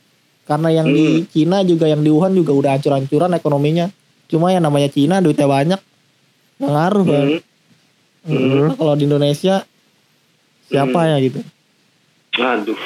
Karena 0.47 0.71
yang 0.73 0.89
di 0.89 1.27
Cina 1.29 1.61
juga 1.61 1.91
yang 1.91 2.01
di 2.01 2.09
Wuhan 2.09 2.33
juga 2.33 2.55
udah 2.55 2.71
hancur-hancuran 2.79 3.35
ekonominya. 3.35 3.91
Cuma 4.31 4.49
yang 4.55 4.63
namanya 4.63 4.89
Cina 4.89 5.19
duitnya 5.19 5.45
banyak 5.45 5.81
ngaruh 6.63 7.05
kan 7.05 7.27
hmm. 8.29 8.77
Kalau 8.77 8.95
di 8.95 9.05
Indonesia 9.05 9.65
siapa 10.65 10.99
Hmm. 10.99 11.09
ya 11.09 11.17
gitu 11.19 11.41
Aduh. 12.35 12.79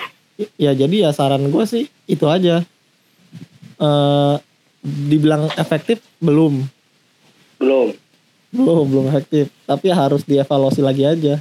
ya 0.56 0.72
jadi 0.72 0.96
ya 1.00 1.10
saran 1.10 1.44
gue 1.44 1.64
sih 1.64 1.84
itu 2.06 2.24
aja 2.24 2.62
eh 3.76 4.34
dibilang 4.80 5.50
efektif 5.54 6.00
belum 6.18 6.62
Belum. 7.56 7.94
belum 8.50 8.86
belum 8.86 9.04
efektif 9.08 9.50
tapi 9.62 9.88
harus 9.88 10.22
dievaluasi 10.22 10.80
lagi 10.80 11.04
aja 11.04 11.34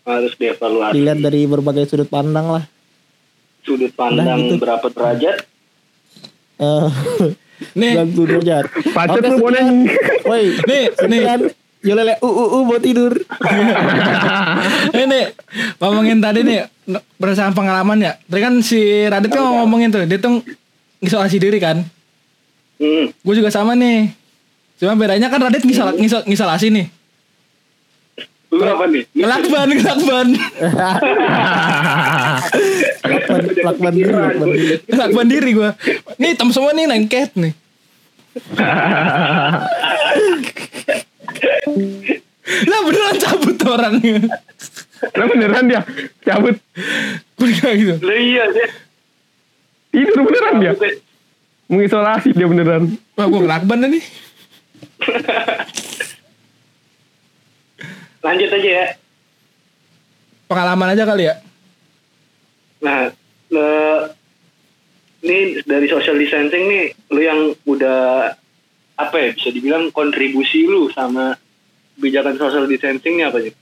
Harus 0.00 0.32
dievaluasi. 0.34 0.96
dilihat 0.96 1.18
dari 1.18 1.44
berbagai 1.44 1.84
sudut 1.86 2.08
pandang 2.08 2.48
lah 2.50 2.64
Sudut 3.60 3.92
pandang 3.92 4.40
gitu. 4.42 4.56
berapa 4.56 4.88
derajat? 4.88 5.44
Eh, 6.56 6.88
Nih, 7.78 7.92
90 7.94 8.16
derajat. 8.26 8.64
Pacet 8.90 9.20
Oke, 9.20 9.28
lu 9.28 9.36
boneng. 9.38 9.84
Woi, 10.24 10.56
nih, 10.64 10.84
nih. 10.98 11.20
Sekian. 11.80 11.96
Yolele 11.96 12.14
u 12.20 12.28
u 12.28 12.44
u 12.60 12.64
mau 12.68 12.78
tidur. 12.78 13.12
Ini 15.00 15.20
ngomongin 15.80 16.20
tadi 16.20 16.44
nih 16.44 16.68
berdasarkan 17.16 17.54
pengalaman 17.56 18.04
ya. 18.04 18.12
Tadi 18.28 18.40
kan 18.40 18.54
si 18.60 19.08
Radit 19.08 19.32
kan 19.32 19.64
ngomongin 19.64 19.92
tuh, 19.92 20.04
dia 20.04 20.18
tuh 20.20 20.44
isolasi 21.00 21.38
diri 21.40 21.60
kan. 21.60 21.84
Hmm. 22.80 23.12
Gue 23.24 23.34
juga 23.36 23.50
sama 23.52 23.74
nih. 23.76 24.08
Cuma 24.80 24.96
bedanya 24.96 25.28
kan 25.32 25.40
Radit 25.40 25.64
ngisol, 25.64 25.96
ngisol, 25.96 26.22
ngisolasi 26.28 26.70
nih. 26.72 26.86
Lu 28.50 28.66
apa 28.66 28.84
nih? 28.90 29.06
Ngelakban. 29.14 29.68
Lakban, 33.10 33.42
lakban 33.62 33.92
diri, 33.94 34.10
lakban 34.10 34.48
diri. 34.50 34.74
Ngelakban 34.90 35.26
diri 35.30 35.50
gue. 35.54 35.70
Nih 36.18 36.34
tem 36.34 36.50
semua 36.50 36.74
nih 36.74 36.90
lengket 36.90 37.30
nih. 37.38 37.54
lah 42.66 42.80
beneran 42.84 43.16
cabut 43.20 43.56
orangnya. 43.64 44.20
Lah 45.16 45.26
beneran 45.28 45.64
dia 45.68 45.82
cabut 46.24 46.56
kayak 47.38 47.74
gitu. 47.78 47.94
Lah 48.04 48.18
iya 48.18 48.44
deh. 48.52 48.70
tidur 49.90 50.22
beneran 50.26 50.54
dia. 50.62 50.72
Mengisolasi 51.70 52.32
dia 52.34 52.46
beneran. 52.46 52.98
Wah 53.14 53.26
gue 53.26 53.40
ngelakban 53.40 53.82
dah 53.84 53.90
nih. 53.90 54.04
Lanjut 58.26 58.50
aja 58.52 58.68
ya. 58.68 58.86
Pengalaman 60.50 60.92
aja 60.92 61.04
kali 61.08 61.24
ya. 61.30 61.34
Nah, 62.80 63.12
eh, 63.52 64.00
ini 65.24 65.60
dari 65.64 65.86
social 65.88 66.16
distancing 66.16 66.64
nih, 66.68 66.86
lu 67.12 67.20
yang 67.20 67.52
udah 67.64 68.32
apa 69.00 69.16
ya 69.16 69.28
bisa 69.32 69.48
dibilang 69.48 69.88
kontribusi 69.88 70.68
lu 70.68 70.92
sama 70.92 71.32
kebijakan 72.00 72.34
social 72.34 72.64
distancing 72.64 73.14
ini 73.14 73.22
apa 73.22 73.38
sih? 73.38 73.52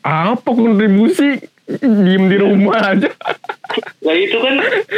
Apa 0.00 0.44
kontribusi? 0.44 1.40
Diem 1.80 2.28
di 2.28 2.36
rumah 2.36 2.76
aja. 2.92 3.08
Nah 4.00 4.14
itu 4.14 4.36
kan 4.36 4.54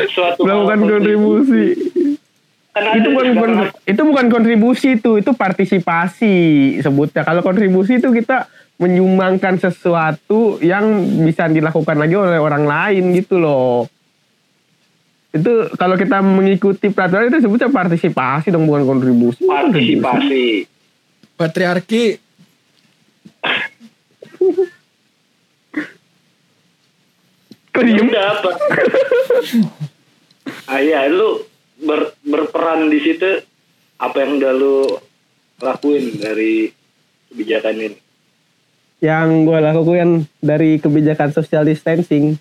suatu 0.09 0.43
Melakukan 0.43 0.79
kontribusi. 0.81 1.47
kontribusi. 1.47 1.65
Kan 2.71 2.83
ada 2.85 2.95
itu 2.97 3.09
bukan 3.09 3.27
belakang- 3.33 3.75
itu 3.85 4.03
bukan 4.05 4.27
kontribusi 4.29 4.89
itu 4.93 5.11
itu 5.17 5.31
partisipasi 5.33 6.35
sebutnya 6.79 7.23
kalau 7.23 7.41
kontribusi 7.41 7.99
itu 7.99 8.11
kita 8.11 8.47
menyumbangkan 8.77 9.55
sesuatu 9.57 10.57
yang 10.61 10.87
bisa 11.21 11.47
dilakukan 11.47 11.95
lagi 11.97 12.15
oleh 12.15 12.39
orang 12.39 12.65
lain 12.65 13.11
gitu 13.13 13.37
loh 13.37 13.91
itu 15.31 15.51
kalau 15.75 15.95
kita 15.95 16.19
mengikuti 16.21 16.89
peraturan 16.89 17.29
itu 17.29 17.39
sebutnya 17.41 17.67
partisipasi 17.69 18.49
dong 18.49 18.65
bukan 18.65 18.83
kontribusi 18.85 19.43
partisipasi. 19.43 20.45
Patriarki. 21.35 22.30
Kok 27.71 27.81
Ya 27.81 27.87
diem 27.89 28.07
udah 28.07 28.27
apa? 28.33 28.51
ah 30.67 30.79
iya, 30.79 31.07
lu 31.07 31.43
ber- 31.79 32.15
berperan 32.21 32.87
di 32.87 32.99
situ 32.99 33.43
apa 33.97 34.17
yang 34.19 34.37
udah 34.37 34.53
lu 34.53 34.77
lakuin 35.59 36.17
dari 36.17 36.73
kebijakan 37.29 37.77
ini? 37.79 37.99
yang 39.01 39.49
gue 39.49 39.57
lakukan 39.57 40.09
dari 40.39 40.77
kebijakan 40.77 41.33
social 41.33 41.65
distancing. 41.65 42.37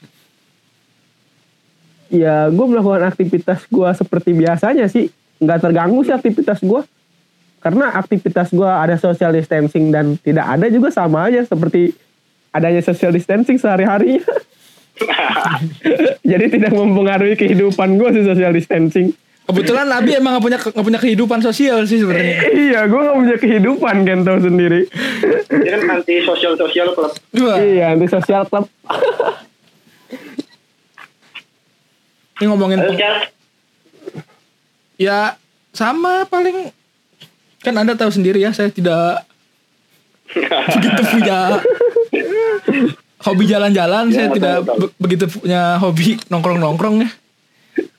Ya 2.10 2.50
gue 2.50 2.66
melakukan 2.66 3.06
aktivitas 3.06 3.64
gue 3.66 3.90
seperti 3.94 4.34
biasanya 4.34 4.86
sih. 4.86 5.08
Nggak 5.40 5.60
terganggu 5.62 6.04
sih 6.04 6.12
aktivitas 6.12 6.60
gue 6.60 6.84
karena 7.60 7.92
aktivitas 7.94 8.50
gue 8.50 8.66
ada 8.66 8.96
social 8.96 9.32
distancing 9.32 9.88
dan 9.88 10.16
tidak 10.18 10.48
ada 10.48 10.68
juga 10.68 10.90
sama 10.90 11.28
aja 11.28 11.44
seperti 11.44 11.96
adanya 12.50 12.80
social 12.80 13.12
distancing 13.12 13.56
sehari-harinya 13.56 14.24
jadi 16.32 16.46
tidak 16.52 16.72
mempengaruhi 16.76 17.36
kehidupan 17.40 17.96
gue 18.00 18.10
sih 18.16 18.24
social 18.26 18.54
distancing 18.54 19.16
Kebetulan 19.50 19.90
Nabi 19.90 20.14
emang 20.14 20.38
gak 20.38 20.46
punya 20.46 20.58
gak 20.62 20.86
punya 20.86 21.02
kehidupan 21.02 21.42
sosial 21.42 21.82
sih 21.90 21.98
sebenarnya. 21.98 22.38
iya, 22.70 22.86
gue 22.86 23.02
gak 23.02 23.18
punya 23.18 23.38
kehidupan 23.42 24.06
kan 24.06 24.22
tau 24.22 24.38
sendiri. 24.38 24.86
Dia 25.66 25.74
kan 25.74 25.82
anti 25.98 26.22
sosial 26.22 26.54
sosial. 26.54 26.94
Dua. 27.34 27.58
iya, 27.58 27.98
anti 27.98 28.06
sosial 28.06 28.46
club. 28.46 28.70
Ini 32.38 32.46
ngomongin 32.46 32.78
ya 35.00 35.34
sama 35.74 36.28
paling 36.30 36.70
kan 37.64 37.74
anda 37.74 37.96
tahu 37.96 38.12
sendiri 38.12 38.44
ya 38.44 38.52
saya 38.52 38.68
tidak 38.68 39.24
begitu 40.76 41.02
punya 41.16 41.64
hobi 43.20 43.44
jalan-jalan 43.46 44.08
Ya, 44.08 44.14
saya 44.14 44.28
tidak 44.30 44.56
be- 44.66 44.94
begitu 44.98 45.26
punya 45.28 45.76
hobi 45.78 46.20
nongkrong-nongkrong 46.26 46.96
ya. 47.00 47.10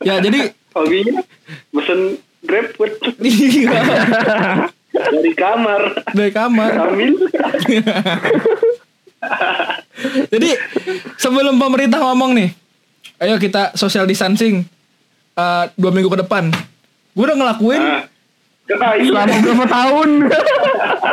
Ya 0.03 0.15
jadi 0.19 0.53
Hobinya 0.71 1.19
pesen 1.75 2.15
grab 2.41 2.71
food 2.73 2.95
iya, 3.21 3.75
dari 4.93 5.33
kamar. 5.35 5.83
Dari 6.11 6.31
kamar. 6.31 6.71
Sambil. 6.73 7.11
Jadi 10.31 10.51
sebelum 11.17 11.59
pemerintah 11.59 12.01
ngomong 12.01 12.33
nih 12.33 12.51
ayo 13.21 13.37
kita 13.37 13.75
social 13.75 14.07
distancing 14.07 14.65
eh, 15.35 15.65
dua 15.75 15.91
minggu 15.91 16.09
ke 16.09 16.21
depan. 16.21 16.49
Gue 17.11 17.25
udah 17.27 17.37
ngelakuin 17.37 17.83
ah. 17.83 18.03
Selama 18.71 19.35
berapa 19.43 19.67
tahun? 19.67 20.09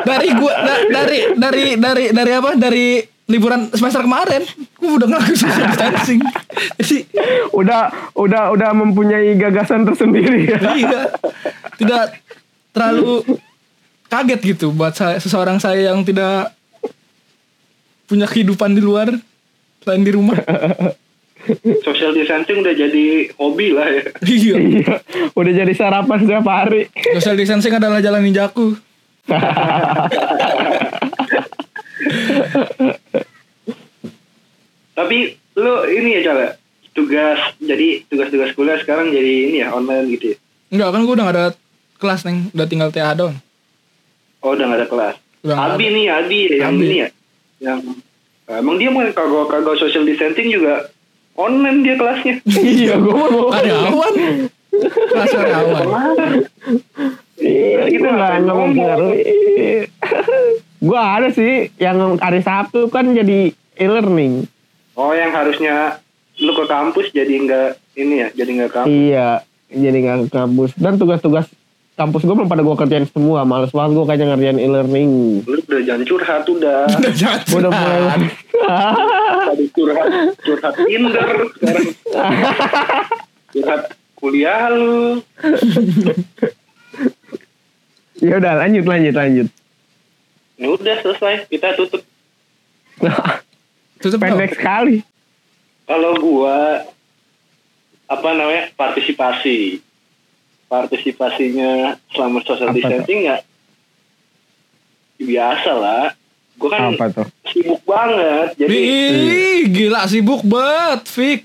dari 0.06 0.30
gua 0.32 0.54
da- 0.56 0.86
dari 0.94 1.20
dari 1.34 1.64
dari 1.74 2.06
dari 2.14 2.32
apa? 2.32 2.54
Dari 2.54 3.02
liburan 3.28 3.68
semester 3.76 4.02
kemarin. 4.04 4.44
Gue 4.80 4.92
udah 4.98 5.08
ngelakuin 5.08 5.38
social 5.38 5.68
distancing. 5.68 6.20
Jadi 6.80 6.98
udah 7.52 7.92
udah 8.16 8.44
udah 8.56 8.70
mempunyai 8.72 9.36
gagasan 9.36 9.84
tersendiri. 9.84 10.48
Ya. 10.48 10.60
iya. 10.74 11.02
Tidak 11.76 12.04
terlalu 12.72 13.24
kaget 14.08 14.40
gitu 14.56 14.72
buat 14.72 14.96
saya 14.96 15.20
seseorang 15.20 15.60
saya 15.60 15.92
yang 15.92 16.08
tidak 16.08 16.56
punya 18.08 18.24
kehidupan 18.24 18.72
di 18.72 18.80
luar 18.80 19.12
selain 19.84 20.04
di 20.08 20.12
rumah. 20.16 20.40
Social 21.84 22.12
distancing 22.12 22.60
udah 22.60 22.76
jadi 22.76 23.32
hobi 23.36 23.76
lah 23.76 23.88
ya. 23.88 24.04
Iya. 24.24 24.56
Iya, 24.60 24.94
udah 25.36 25.52
jadi 25.64 25.74
sarapan 25.76 26.18
setiap 26.24 26.48
hari. 26.48 26.88
social 27.20 27.36
distancing 27.36 27.76
adalah 27.76 28.00
jalan 28.04 28.24
ninjaku 28.24 28.80
tapi 34.94 35.18
lu 35.54 35.74
ini 35.86 36.10
ya 36.18 36.22
Cal 36.24 36.40
tugas 36.94 37.40
jadi 37.62 38.02
tugas-tugas 38.10 38.58
kuliah 38.58 38.78
sekarang 38.82 39.14
jadi 39.14 39.34
ini 39.48 39.58
ya 39.62 39.70
online 39.70 40.10
gitu 40.10 40.34
ya? 40.34 40.38
Enggak 40.74 40.90
kan 40.90 41.02
gue 41.06 41.14
udah 41.14 41.26
gak 41.26 41.36
ada 41.38 41.46
kelas 41.98 42.22
neng. 42.26 42.50
Udah 42.52 42.66
tinggal 42.66 42.90
TA 42.90 43.14
doang. 43.14 43.38
Oh 44.42 44.58
udah 44.58 44.66
gak 44.66 44.80
ada 44.82 44.88
kelas? 44.90 45.16
Udah 45.46 45.56
Abi 45.74 45.86
ada. 45.86 45.94
nih 45.94 46.06
Abi 46.10 46.40
ya, 46.50 46.56
yang 46.66 46.74
Abi. 46.74 46.86
ini 46.86 46.98
ya 46.98 47.10
yang 47.58 47.80
emang 48.50 48.76
dia 48.78 48.90
mau 48.90 49.02
kagak 49.06 49.46
kagak 49.50 49.76
social 49.78 50.06
distancing 50.06 50.50
juga 50.50 50.90
online 51.38 51.86
dia 51.86 51.96
kelasnya. 51.96 52.36
Iya, 52.58 52.98
gue 52.98 53.14
mau. 53.14 53.50
karyawan. 53.54 54.14
Kelas 54.74 55.32
karyawan. 55.32 55.86
Iya, 57.38 57.80
Kita 57.94 58.08
nggak 58.10 58.34
ngomong? 58.50 59.02
Gue 60.80 60.94
ada 60.96 61.30
sih 61.30 61.74
yang 61.76 61.98
hari 62.16 62.40
Sabtu 62.40 62.88
kan 62.88 63.10
jadi 63.10 63.50
e-learning. 63.76 64.46
oh 64.94 65.12
yang 65.12 65.30
harusnya 65.30 66.02
lu 66.38 66.54
ke 66.54 66.66
kampus 66.66 67.10
jadi 67.12 67.34
nggak 67.36 67.68
ini 67.96 68.16
ya 68.20 68.28
jadi 68.32 68.50
nggak 68.56 68.72
kampus 68.72 68.90
Iya, 68.90 69.30
jadi 69.68 69.98
nggak 70.00 70.18
ke 70.20 70.30
kampus. 70.32 70.70
Dan 70.74 70.94
tugas-tugas 70.96 71.46
kampus 71.94 72.22
gue 72.22 72.32
belum 72.32 72.46
pada 72.46 72.62
gue 72.62 72.76
kerjain 72.76 73.06
semua. 73.06 73.42
Males 73.42 73.70
banget 73.70 73.92
gue 73.92 74.06
kayaknya 74.06 74.26
ngerjain 74.32 74.60
e-learning. 74.60 75.12
lu 75.44 75.58
udah 75.60 75.82
jangan 75.84 76.04
curhat 76.04 76.46
udah 76.46 76.80
udah 76.88 77.14
jangan 77.16 77.42
Gue 77.44 77.60
udah 77.60 77.72
mulai. 77.72 78.22
tadi 79.48 79.66
curhat 79.72 80.08
curhat 80.40 80.74
Tinder 80.80 81.30
sekarang 81.56 81.86
curhat 83.48 83.82
kuliah 84.14 84.62
lu 84.68 85.22
ya 88.20 88.34
udah 88.36 88.54
lanjut 88.58 88.84
lanjut 88.84 89.14
lanjut. 89.14 89.48
Ya 90.58 90.68
udah 90.68 90.96
selesai 91.00 91.46
kita 91.48 91.74
tutup 91.74 92.02
tutup 94.02 94.18
dong. 94.18 94.24
Pendek 94.36 94.54
sekali. 94.54 95.06
kalau 95.84 96.18
gua 96.18 96.84
apa 98.06 98.30
namanya 98.32 98.74
partisipasi 98.74 99.80
partisipasinya 100.68 101.96
selama 102.10 102.42
social 102.42 102.68
Apa 102.68 102.76
distancing 102.76 103.20
ya 103.24 103.38
biasa 105.18 105.72
lah 105.72 106.04
gua 106.56 106.70
kan 106.70 106.82
Apa 106.92 107.06
tuh? 107.12 107.28
sibuk 107.46 107.82
banget 107.84 108.58
jadi 108.58 108.74
Ih, 108.74 109.60
gila 109.68 110.06
sibuk 110.06 110.42
banget 110.42 111.02
fix 111.06 111.44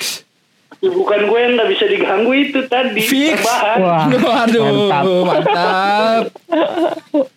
kesibukan 0.73 1.21
gue 1.25 1.39
yang 1.39 1.53
nggak 1.55 1.71
bisa 1.71 1.85
diganggu 1.87 2.33
itu 2.35 2.59
tadi 2.67 2.99
Fix. 3.01 3.39
Wah, 3.79 4.11
Waduh, 4.11 4.67
mantap. 4.83 5.05
mantap. 5.23 6.25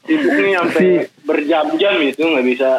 sibuknya 0.01 0.65
sampai 0.65 1.05
berjam-jam 1.25 1.95
itu 1.99 2.21
nggak 2.21 2.45
bisa 2.45 2.69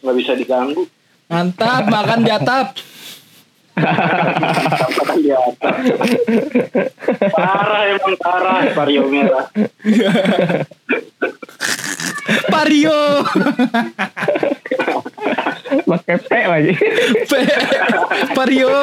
nggak 0.00 0.16
bisa 0.16 0.32
diganggu 0.36 0.84
Mantap, 1.26 1.90
makan 1.90 2.22
di 2.22 2.30
atap. 2.30 2.78
Makan 3.76 5.18
di 5.18 5.30
atas. 5.34 5.74
parah 7.34 7.82
emang 7.90 8.14
parah 8.16 8.62
vario 8.70 9.02
merah 9.10 9.46
Pario. 12.46 13.00
Pakai 15.82 16.16
P 16.18 16.30
lagi. 16.30 16.72
Pe- 17.26 17.58
Pario. 18.32 18.74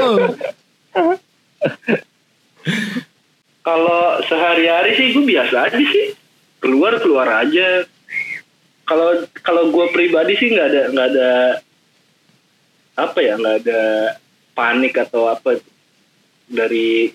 kalau 3.63 4.19
sehari-hari 4.27 4.91
sih 4.93 5.07
gue 5.11 5.23
biasa 5.25 5.71
aja 5.71 5.79
sih 5.79 6.11
keluar 6.59 6.99
keluar 6.99 7.27
aja 7.39 7.87
kalau 8.83 9.09
kalau 9.39 9.63
gue 9.69 9.85
pribadi 9.89 10.35
sih 10.35 10.51
nggak 10.51 10.67
ada 10.67 10.81
nggak 10.91 11.07
ada 11.09 11.29
apa 12.93 13.19
ya 13.19 13.33
nggak 13.35 13.57
ada 13.63 13.81
panik 14.53 14.93
atau 14.97 15.27
apa. 15.27 15.59
Dari 16.43 17.09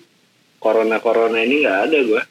corona 0.57 0.97
corona 0.99 1.39
ini 1.39 1.63
nggak 1.63 1.79
ada 1.87 1.97
gue 2.01 2.21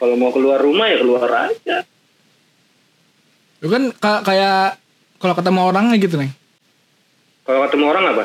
kalau 0.00 0.16
mau 0.16 0.32
keluar 0.32 0.56
rumah 0.56 0.88
ya 0.88 0.96
keluar 0.98 1.28
aja. 1.46 1.84
Lu 3.60 3.68
kan 3.68 3.92
ka- 3.92 4.24
kayak 4.24 4.80
kalau 5.20 5.36
ketemu 5.36 5.60
orangnya 5.60 5.96
gitu 6.00 6.16
nih. 6.16 6.32
kalau 7.44 7.66
ketemu 7.68 7.84
orang 7.84 8.04
apa? 8.16 8.24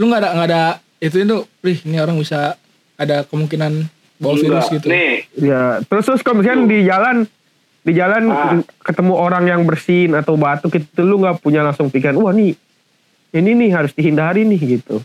Lu 0.00 0.08
nggak 0.08 0.20
ada 0.24 0.30
nggak 0.32 0.48
ada 0.48 0.62
itu 0.98 1.16
itu, 1.20 1.36
Rih, 1.60 1.78
ini 1.84 2.00
orang 2.00 2.16
bisa 2.16 2.56
ada 2.96 3.26
kemungkinan 3.28 3.84
bawa 4.16 4.34
virus 4.40 4.72
gitu. 4.72 4.86
nih. 4.88 5.28
Ya, 5.36 5.84
terus 5.84 6.08
terus 6.08 6.20
kalau 6.24 6.40
misalkan 6.40 6.64
di 6.64 6.86
jalan 6.88 7.28
di 7.84 7.92
jalan 7.92 8.32
Ah. 8.32 8.64
ketemu 8.80 9.12
orang 9.12 9.44
yang 9.44 9.62
bersin 9.68 10.16
atau 10.16 10.40
batuk 10.40 10.72
itu 10.80 11.04
lu 11.04 11.20
nggak 11.20 11.44
punya 11.44 11.60
langsung 11.60 11.92
pikiran 11.92 12.16
wah 12.16 12.32
nih 12.32 12.56
ini 13.36 13.50
nih 13.52 13.70
harus 13.76 13.92
dihindari 13.92 14.48
nih 14.48 14.80
gitu. 14.80 15.04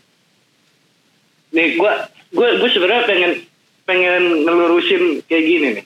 nih 1.52 1.76
gue 1.76 1.94
gue 2.32 2.50
gue 2.62 2.70
sebenarnya 2.72 3.04
pengen 3.04 3.32
pengen 3.84 4.24
ngelurusin 4.48 5.26
kayak 5.28 5.44
gini 5.44 5.68
nih 5.82 5.86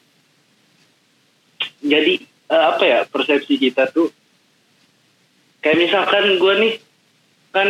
jadi 1.81 2.13
eh, 2.53 2.63
apa 2.77 2.83
ya 2.83 2.99
persepsi 3.09 3.57
kita 3.57 3.89
tuh 3.89 4.13
kayak 5.65 5.81
misalkan 5.81 6.37
gue 6.37 6.53
nih 6.61 6.73
kan 7.49 7.69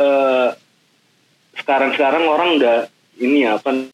eh, 0.00 0.48
sekarang 1.60 1.92
sekarang 1.92 2.24
orang 2.24 2.56
udah 2.56 2.78
ini 3.20 3.44
ya 3.44 3.60
apa 3.60 3.92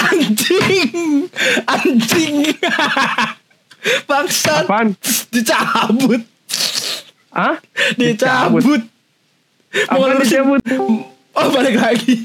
Anjing. 0.00 1.28
Anjing. 1.66 2.36
Bangsat. 4.08 4.64
Apaan? 4.64 4.96
Dicabut. 5.28 6.22
Ah? 7.30 7.56
Dicabut. 7.94 8.82
Mau 9.86 9.86
Apa 9.86 9.94
ngelurusin- 10.02 10.26
dicabut? 10.26 10.62
Oh, 11.30 11.46
balik 11.48 11.76
lagi. 11.76 12.16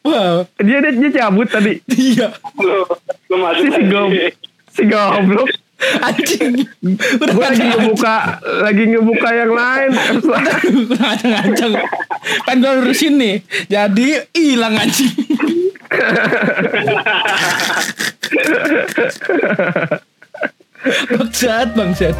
Wow, 0.00 0.46
Dia 0.56 0.78
dia, 0.78 0.92
dia 0.94 1.10
cabut 1.12 1.46
tadi. 1.46 1.82
iya. 1.92 2.30
lo 2.56 2.86
lo 3.26 3.34
masuk 3.36 3.66
Si 3.66 3.68
si 3.68 3.82
goblok. 3.84 4.32
Si 4.70 4.82
goblok. 4.86 5.48
Anjing. 5.76 6.64
Udah 7.20 7.36
Gue 7.36 7.46
lagi 7.52 7.68
ngebuka 7.68 8.40
lagi 8.64 8.96
ngebuka 8.96 9.28
yang 9.28 9.52
lain. 9.52 9.92
Udah 10.24 10.96
ngacang-ngacang. 10.96 11.76
Kan 12.48 12.64
gue 12.64 12.72
lurusin 12.80 13.20
nih. 13.20 13.44
Jadi 13.68 14.24
hilang 14.32 14.80
anjing. 14.80 15.12
bangsat, 21.16 21.68
bangsat. 21.76 22.16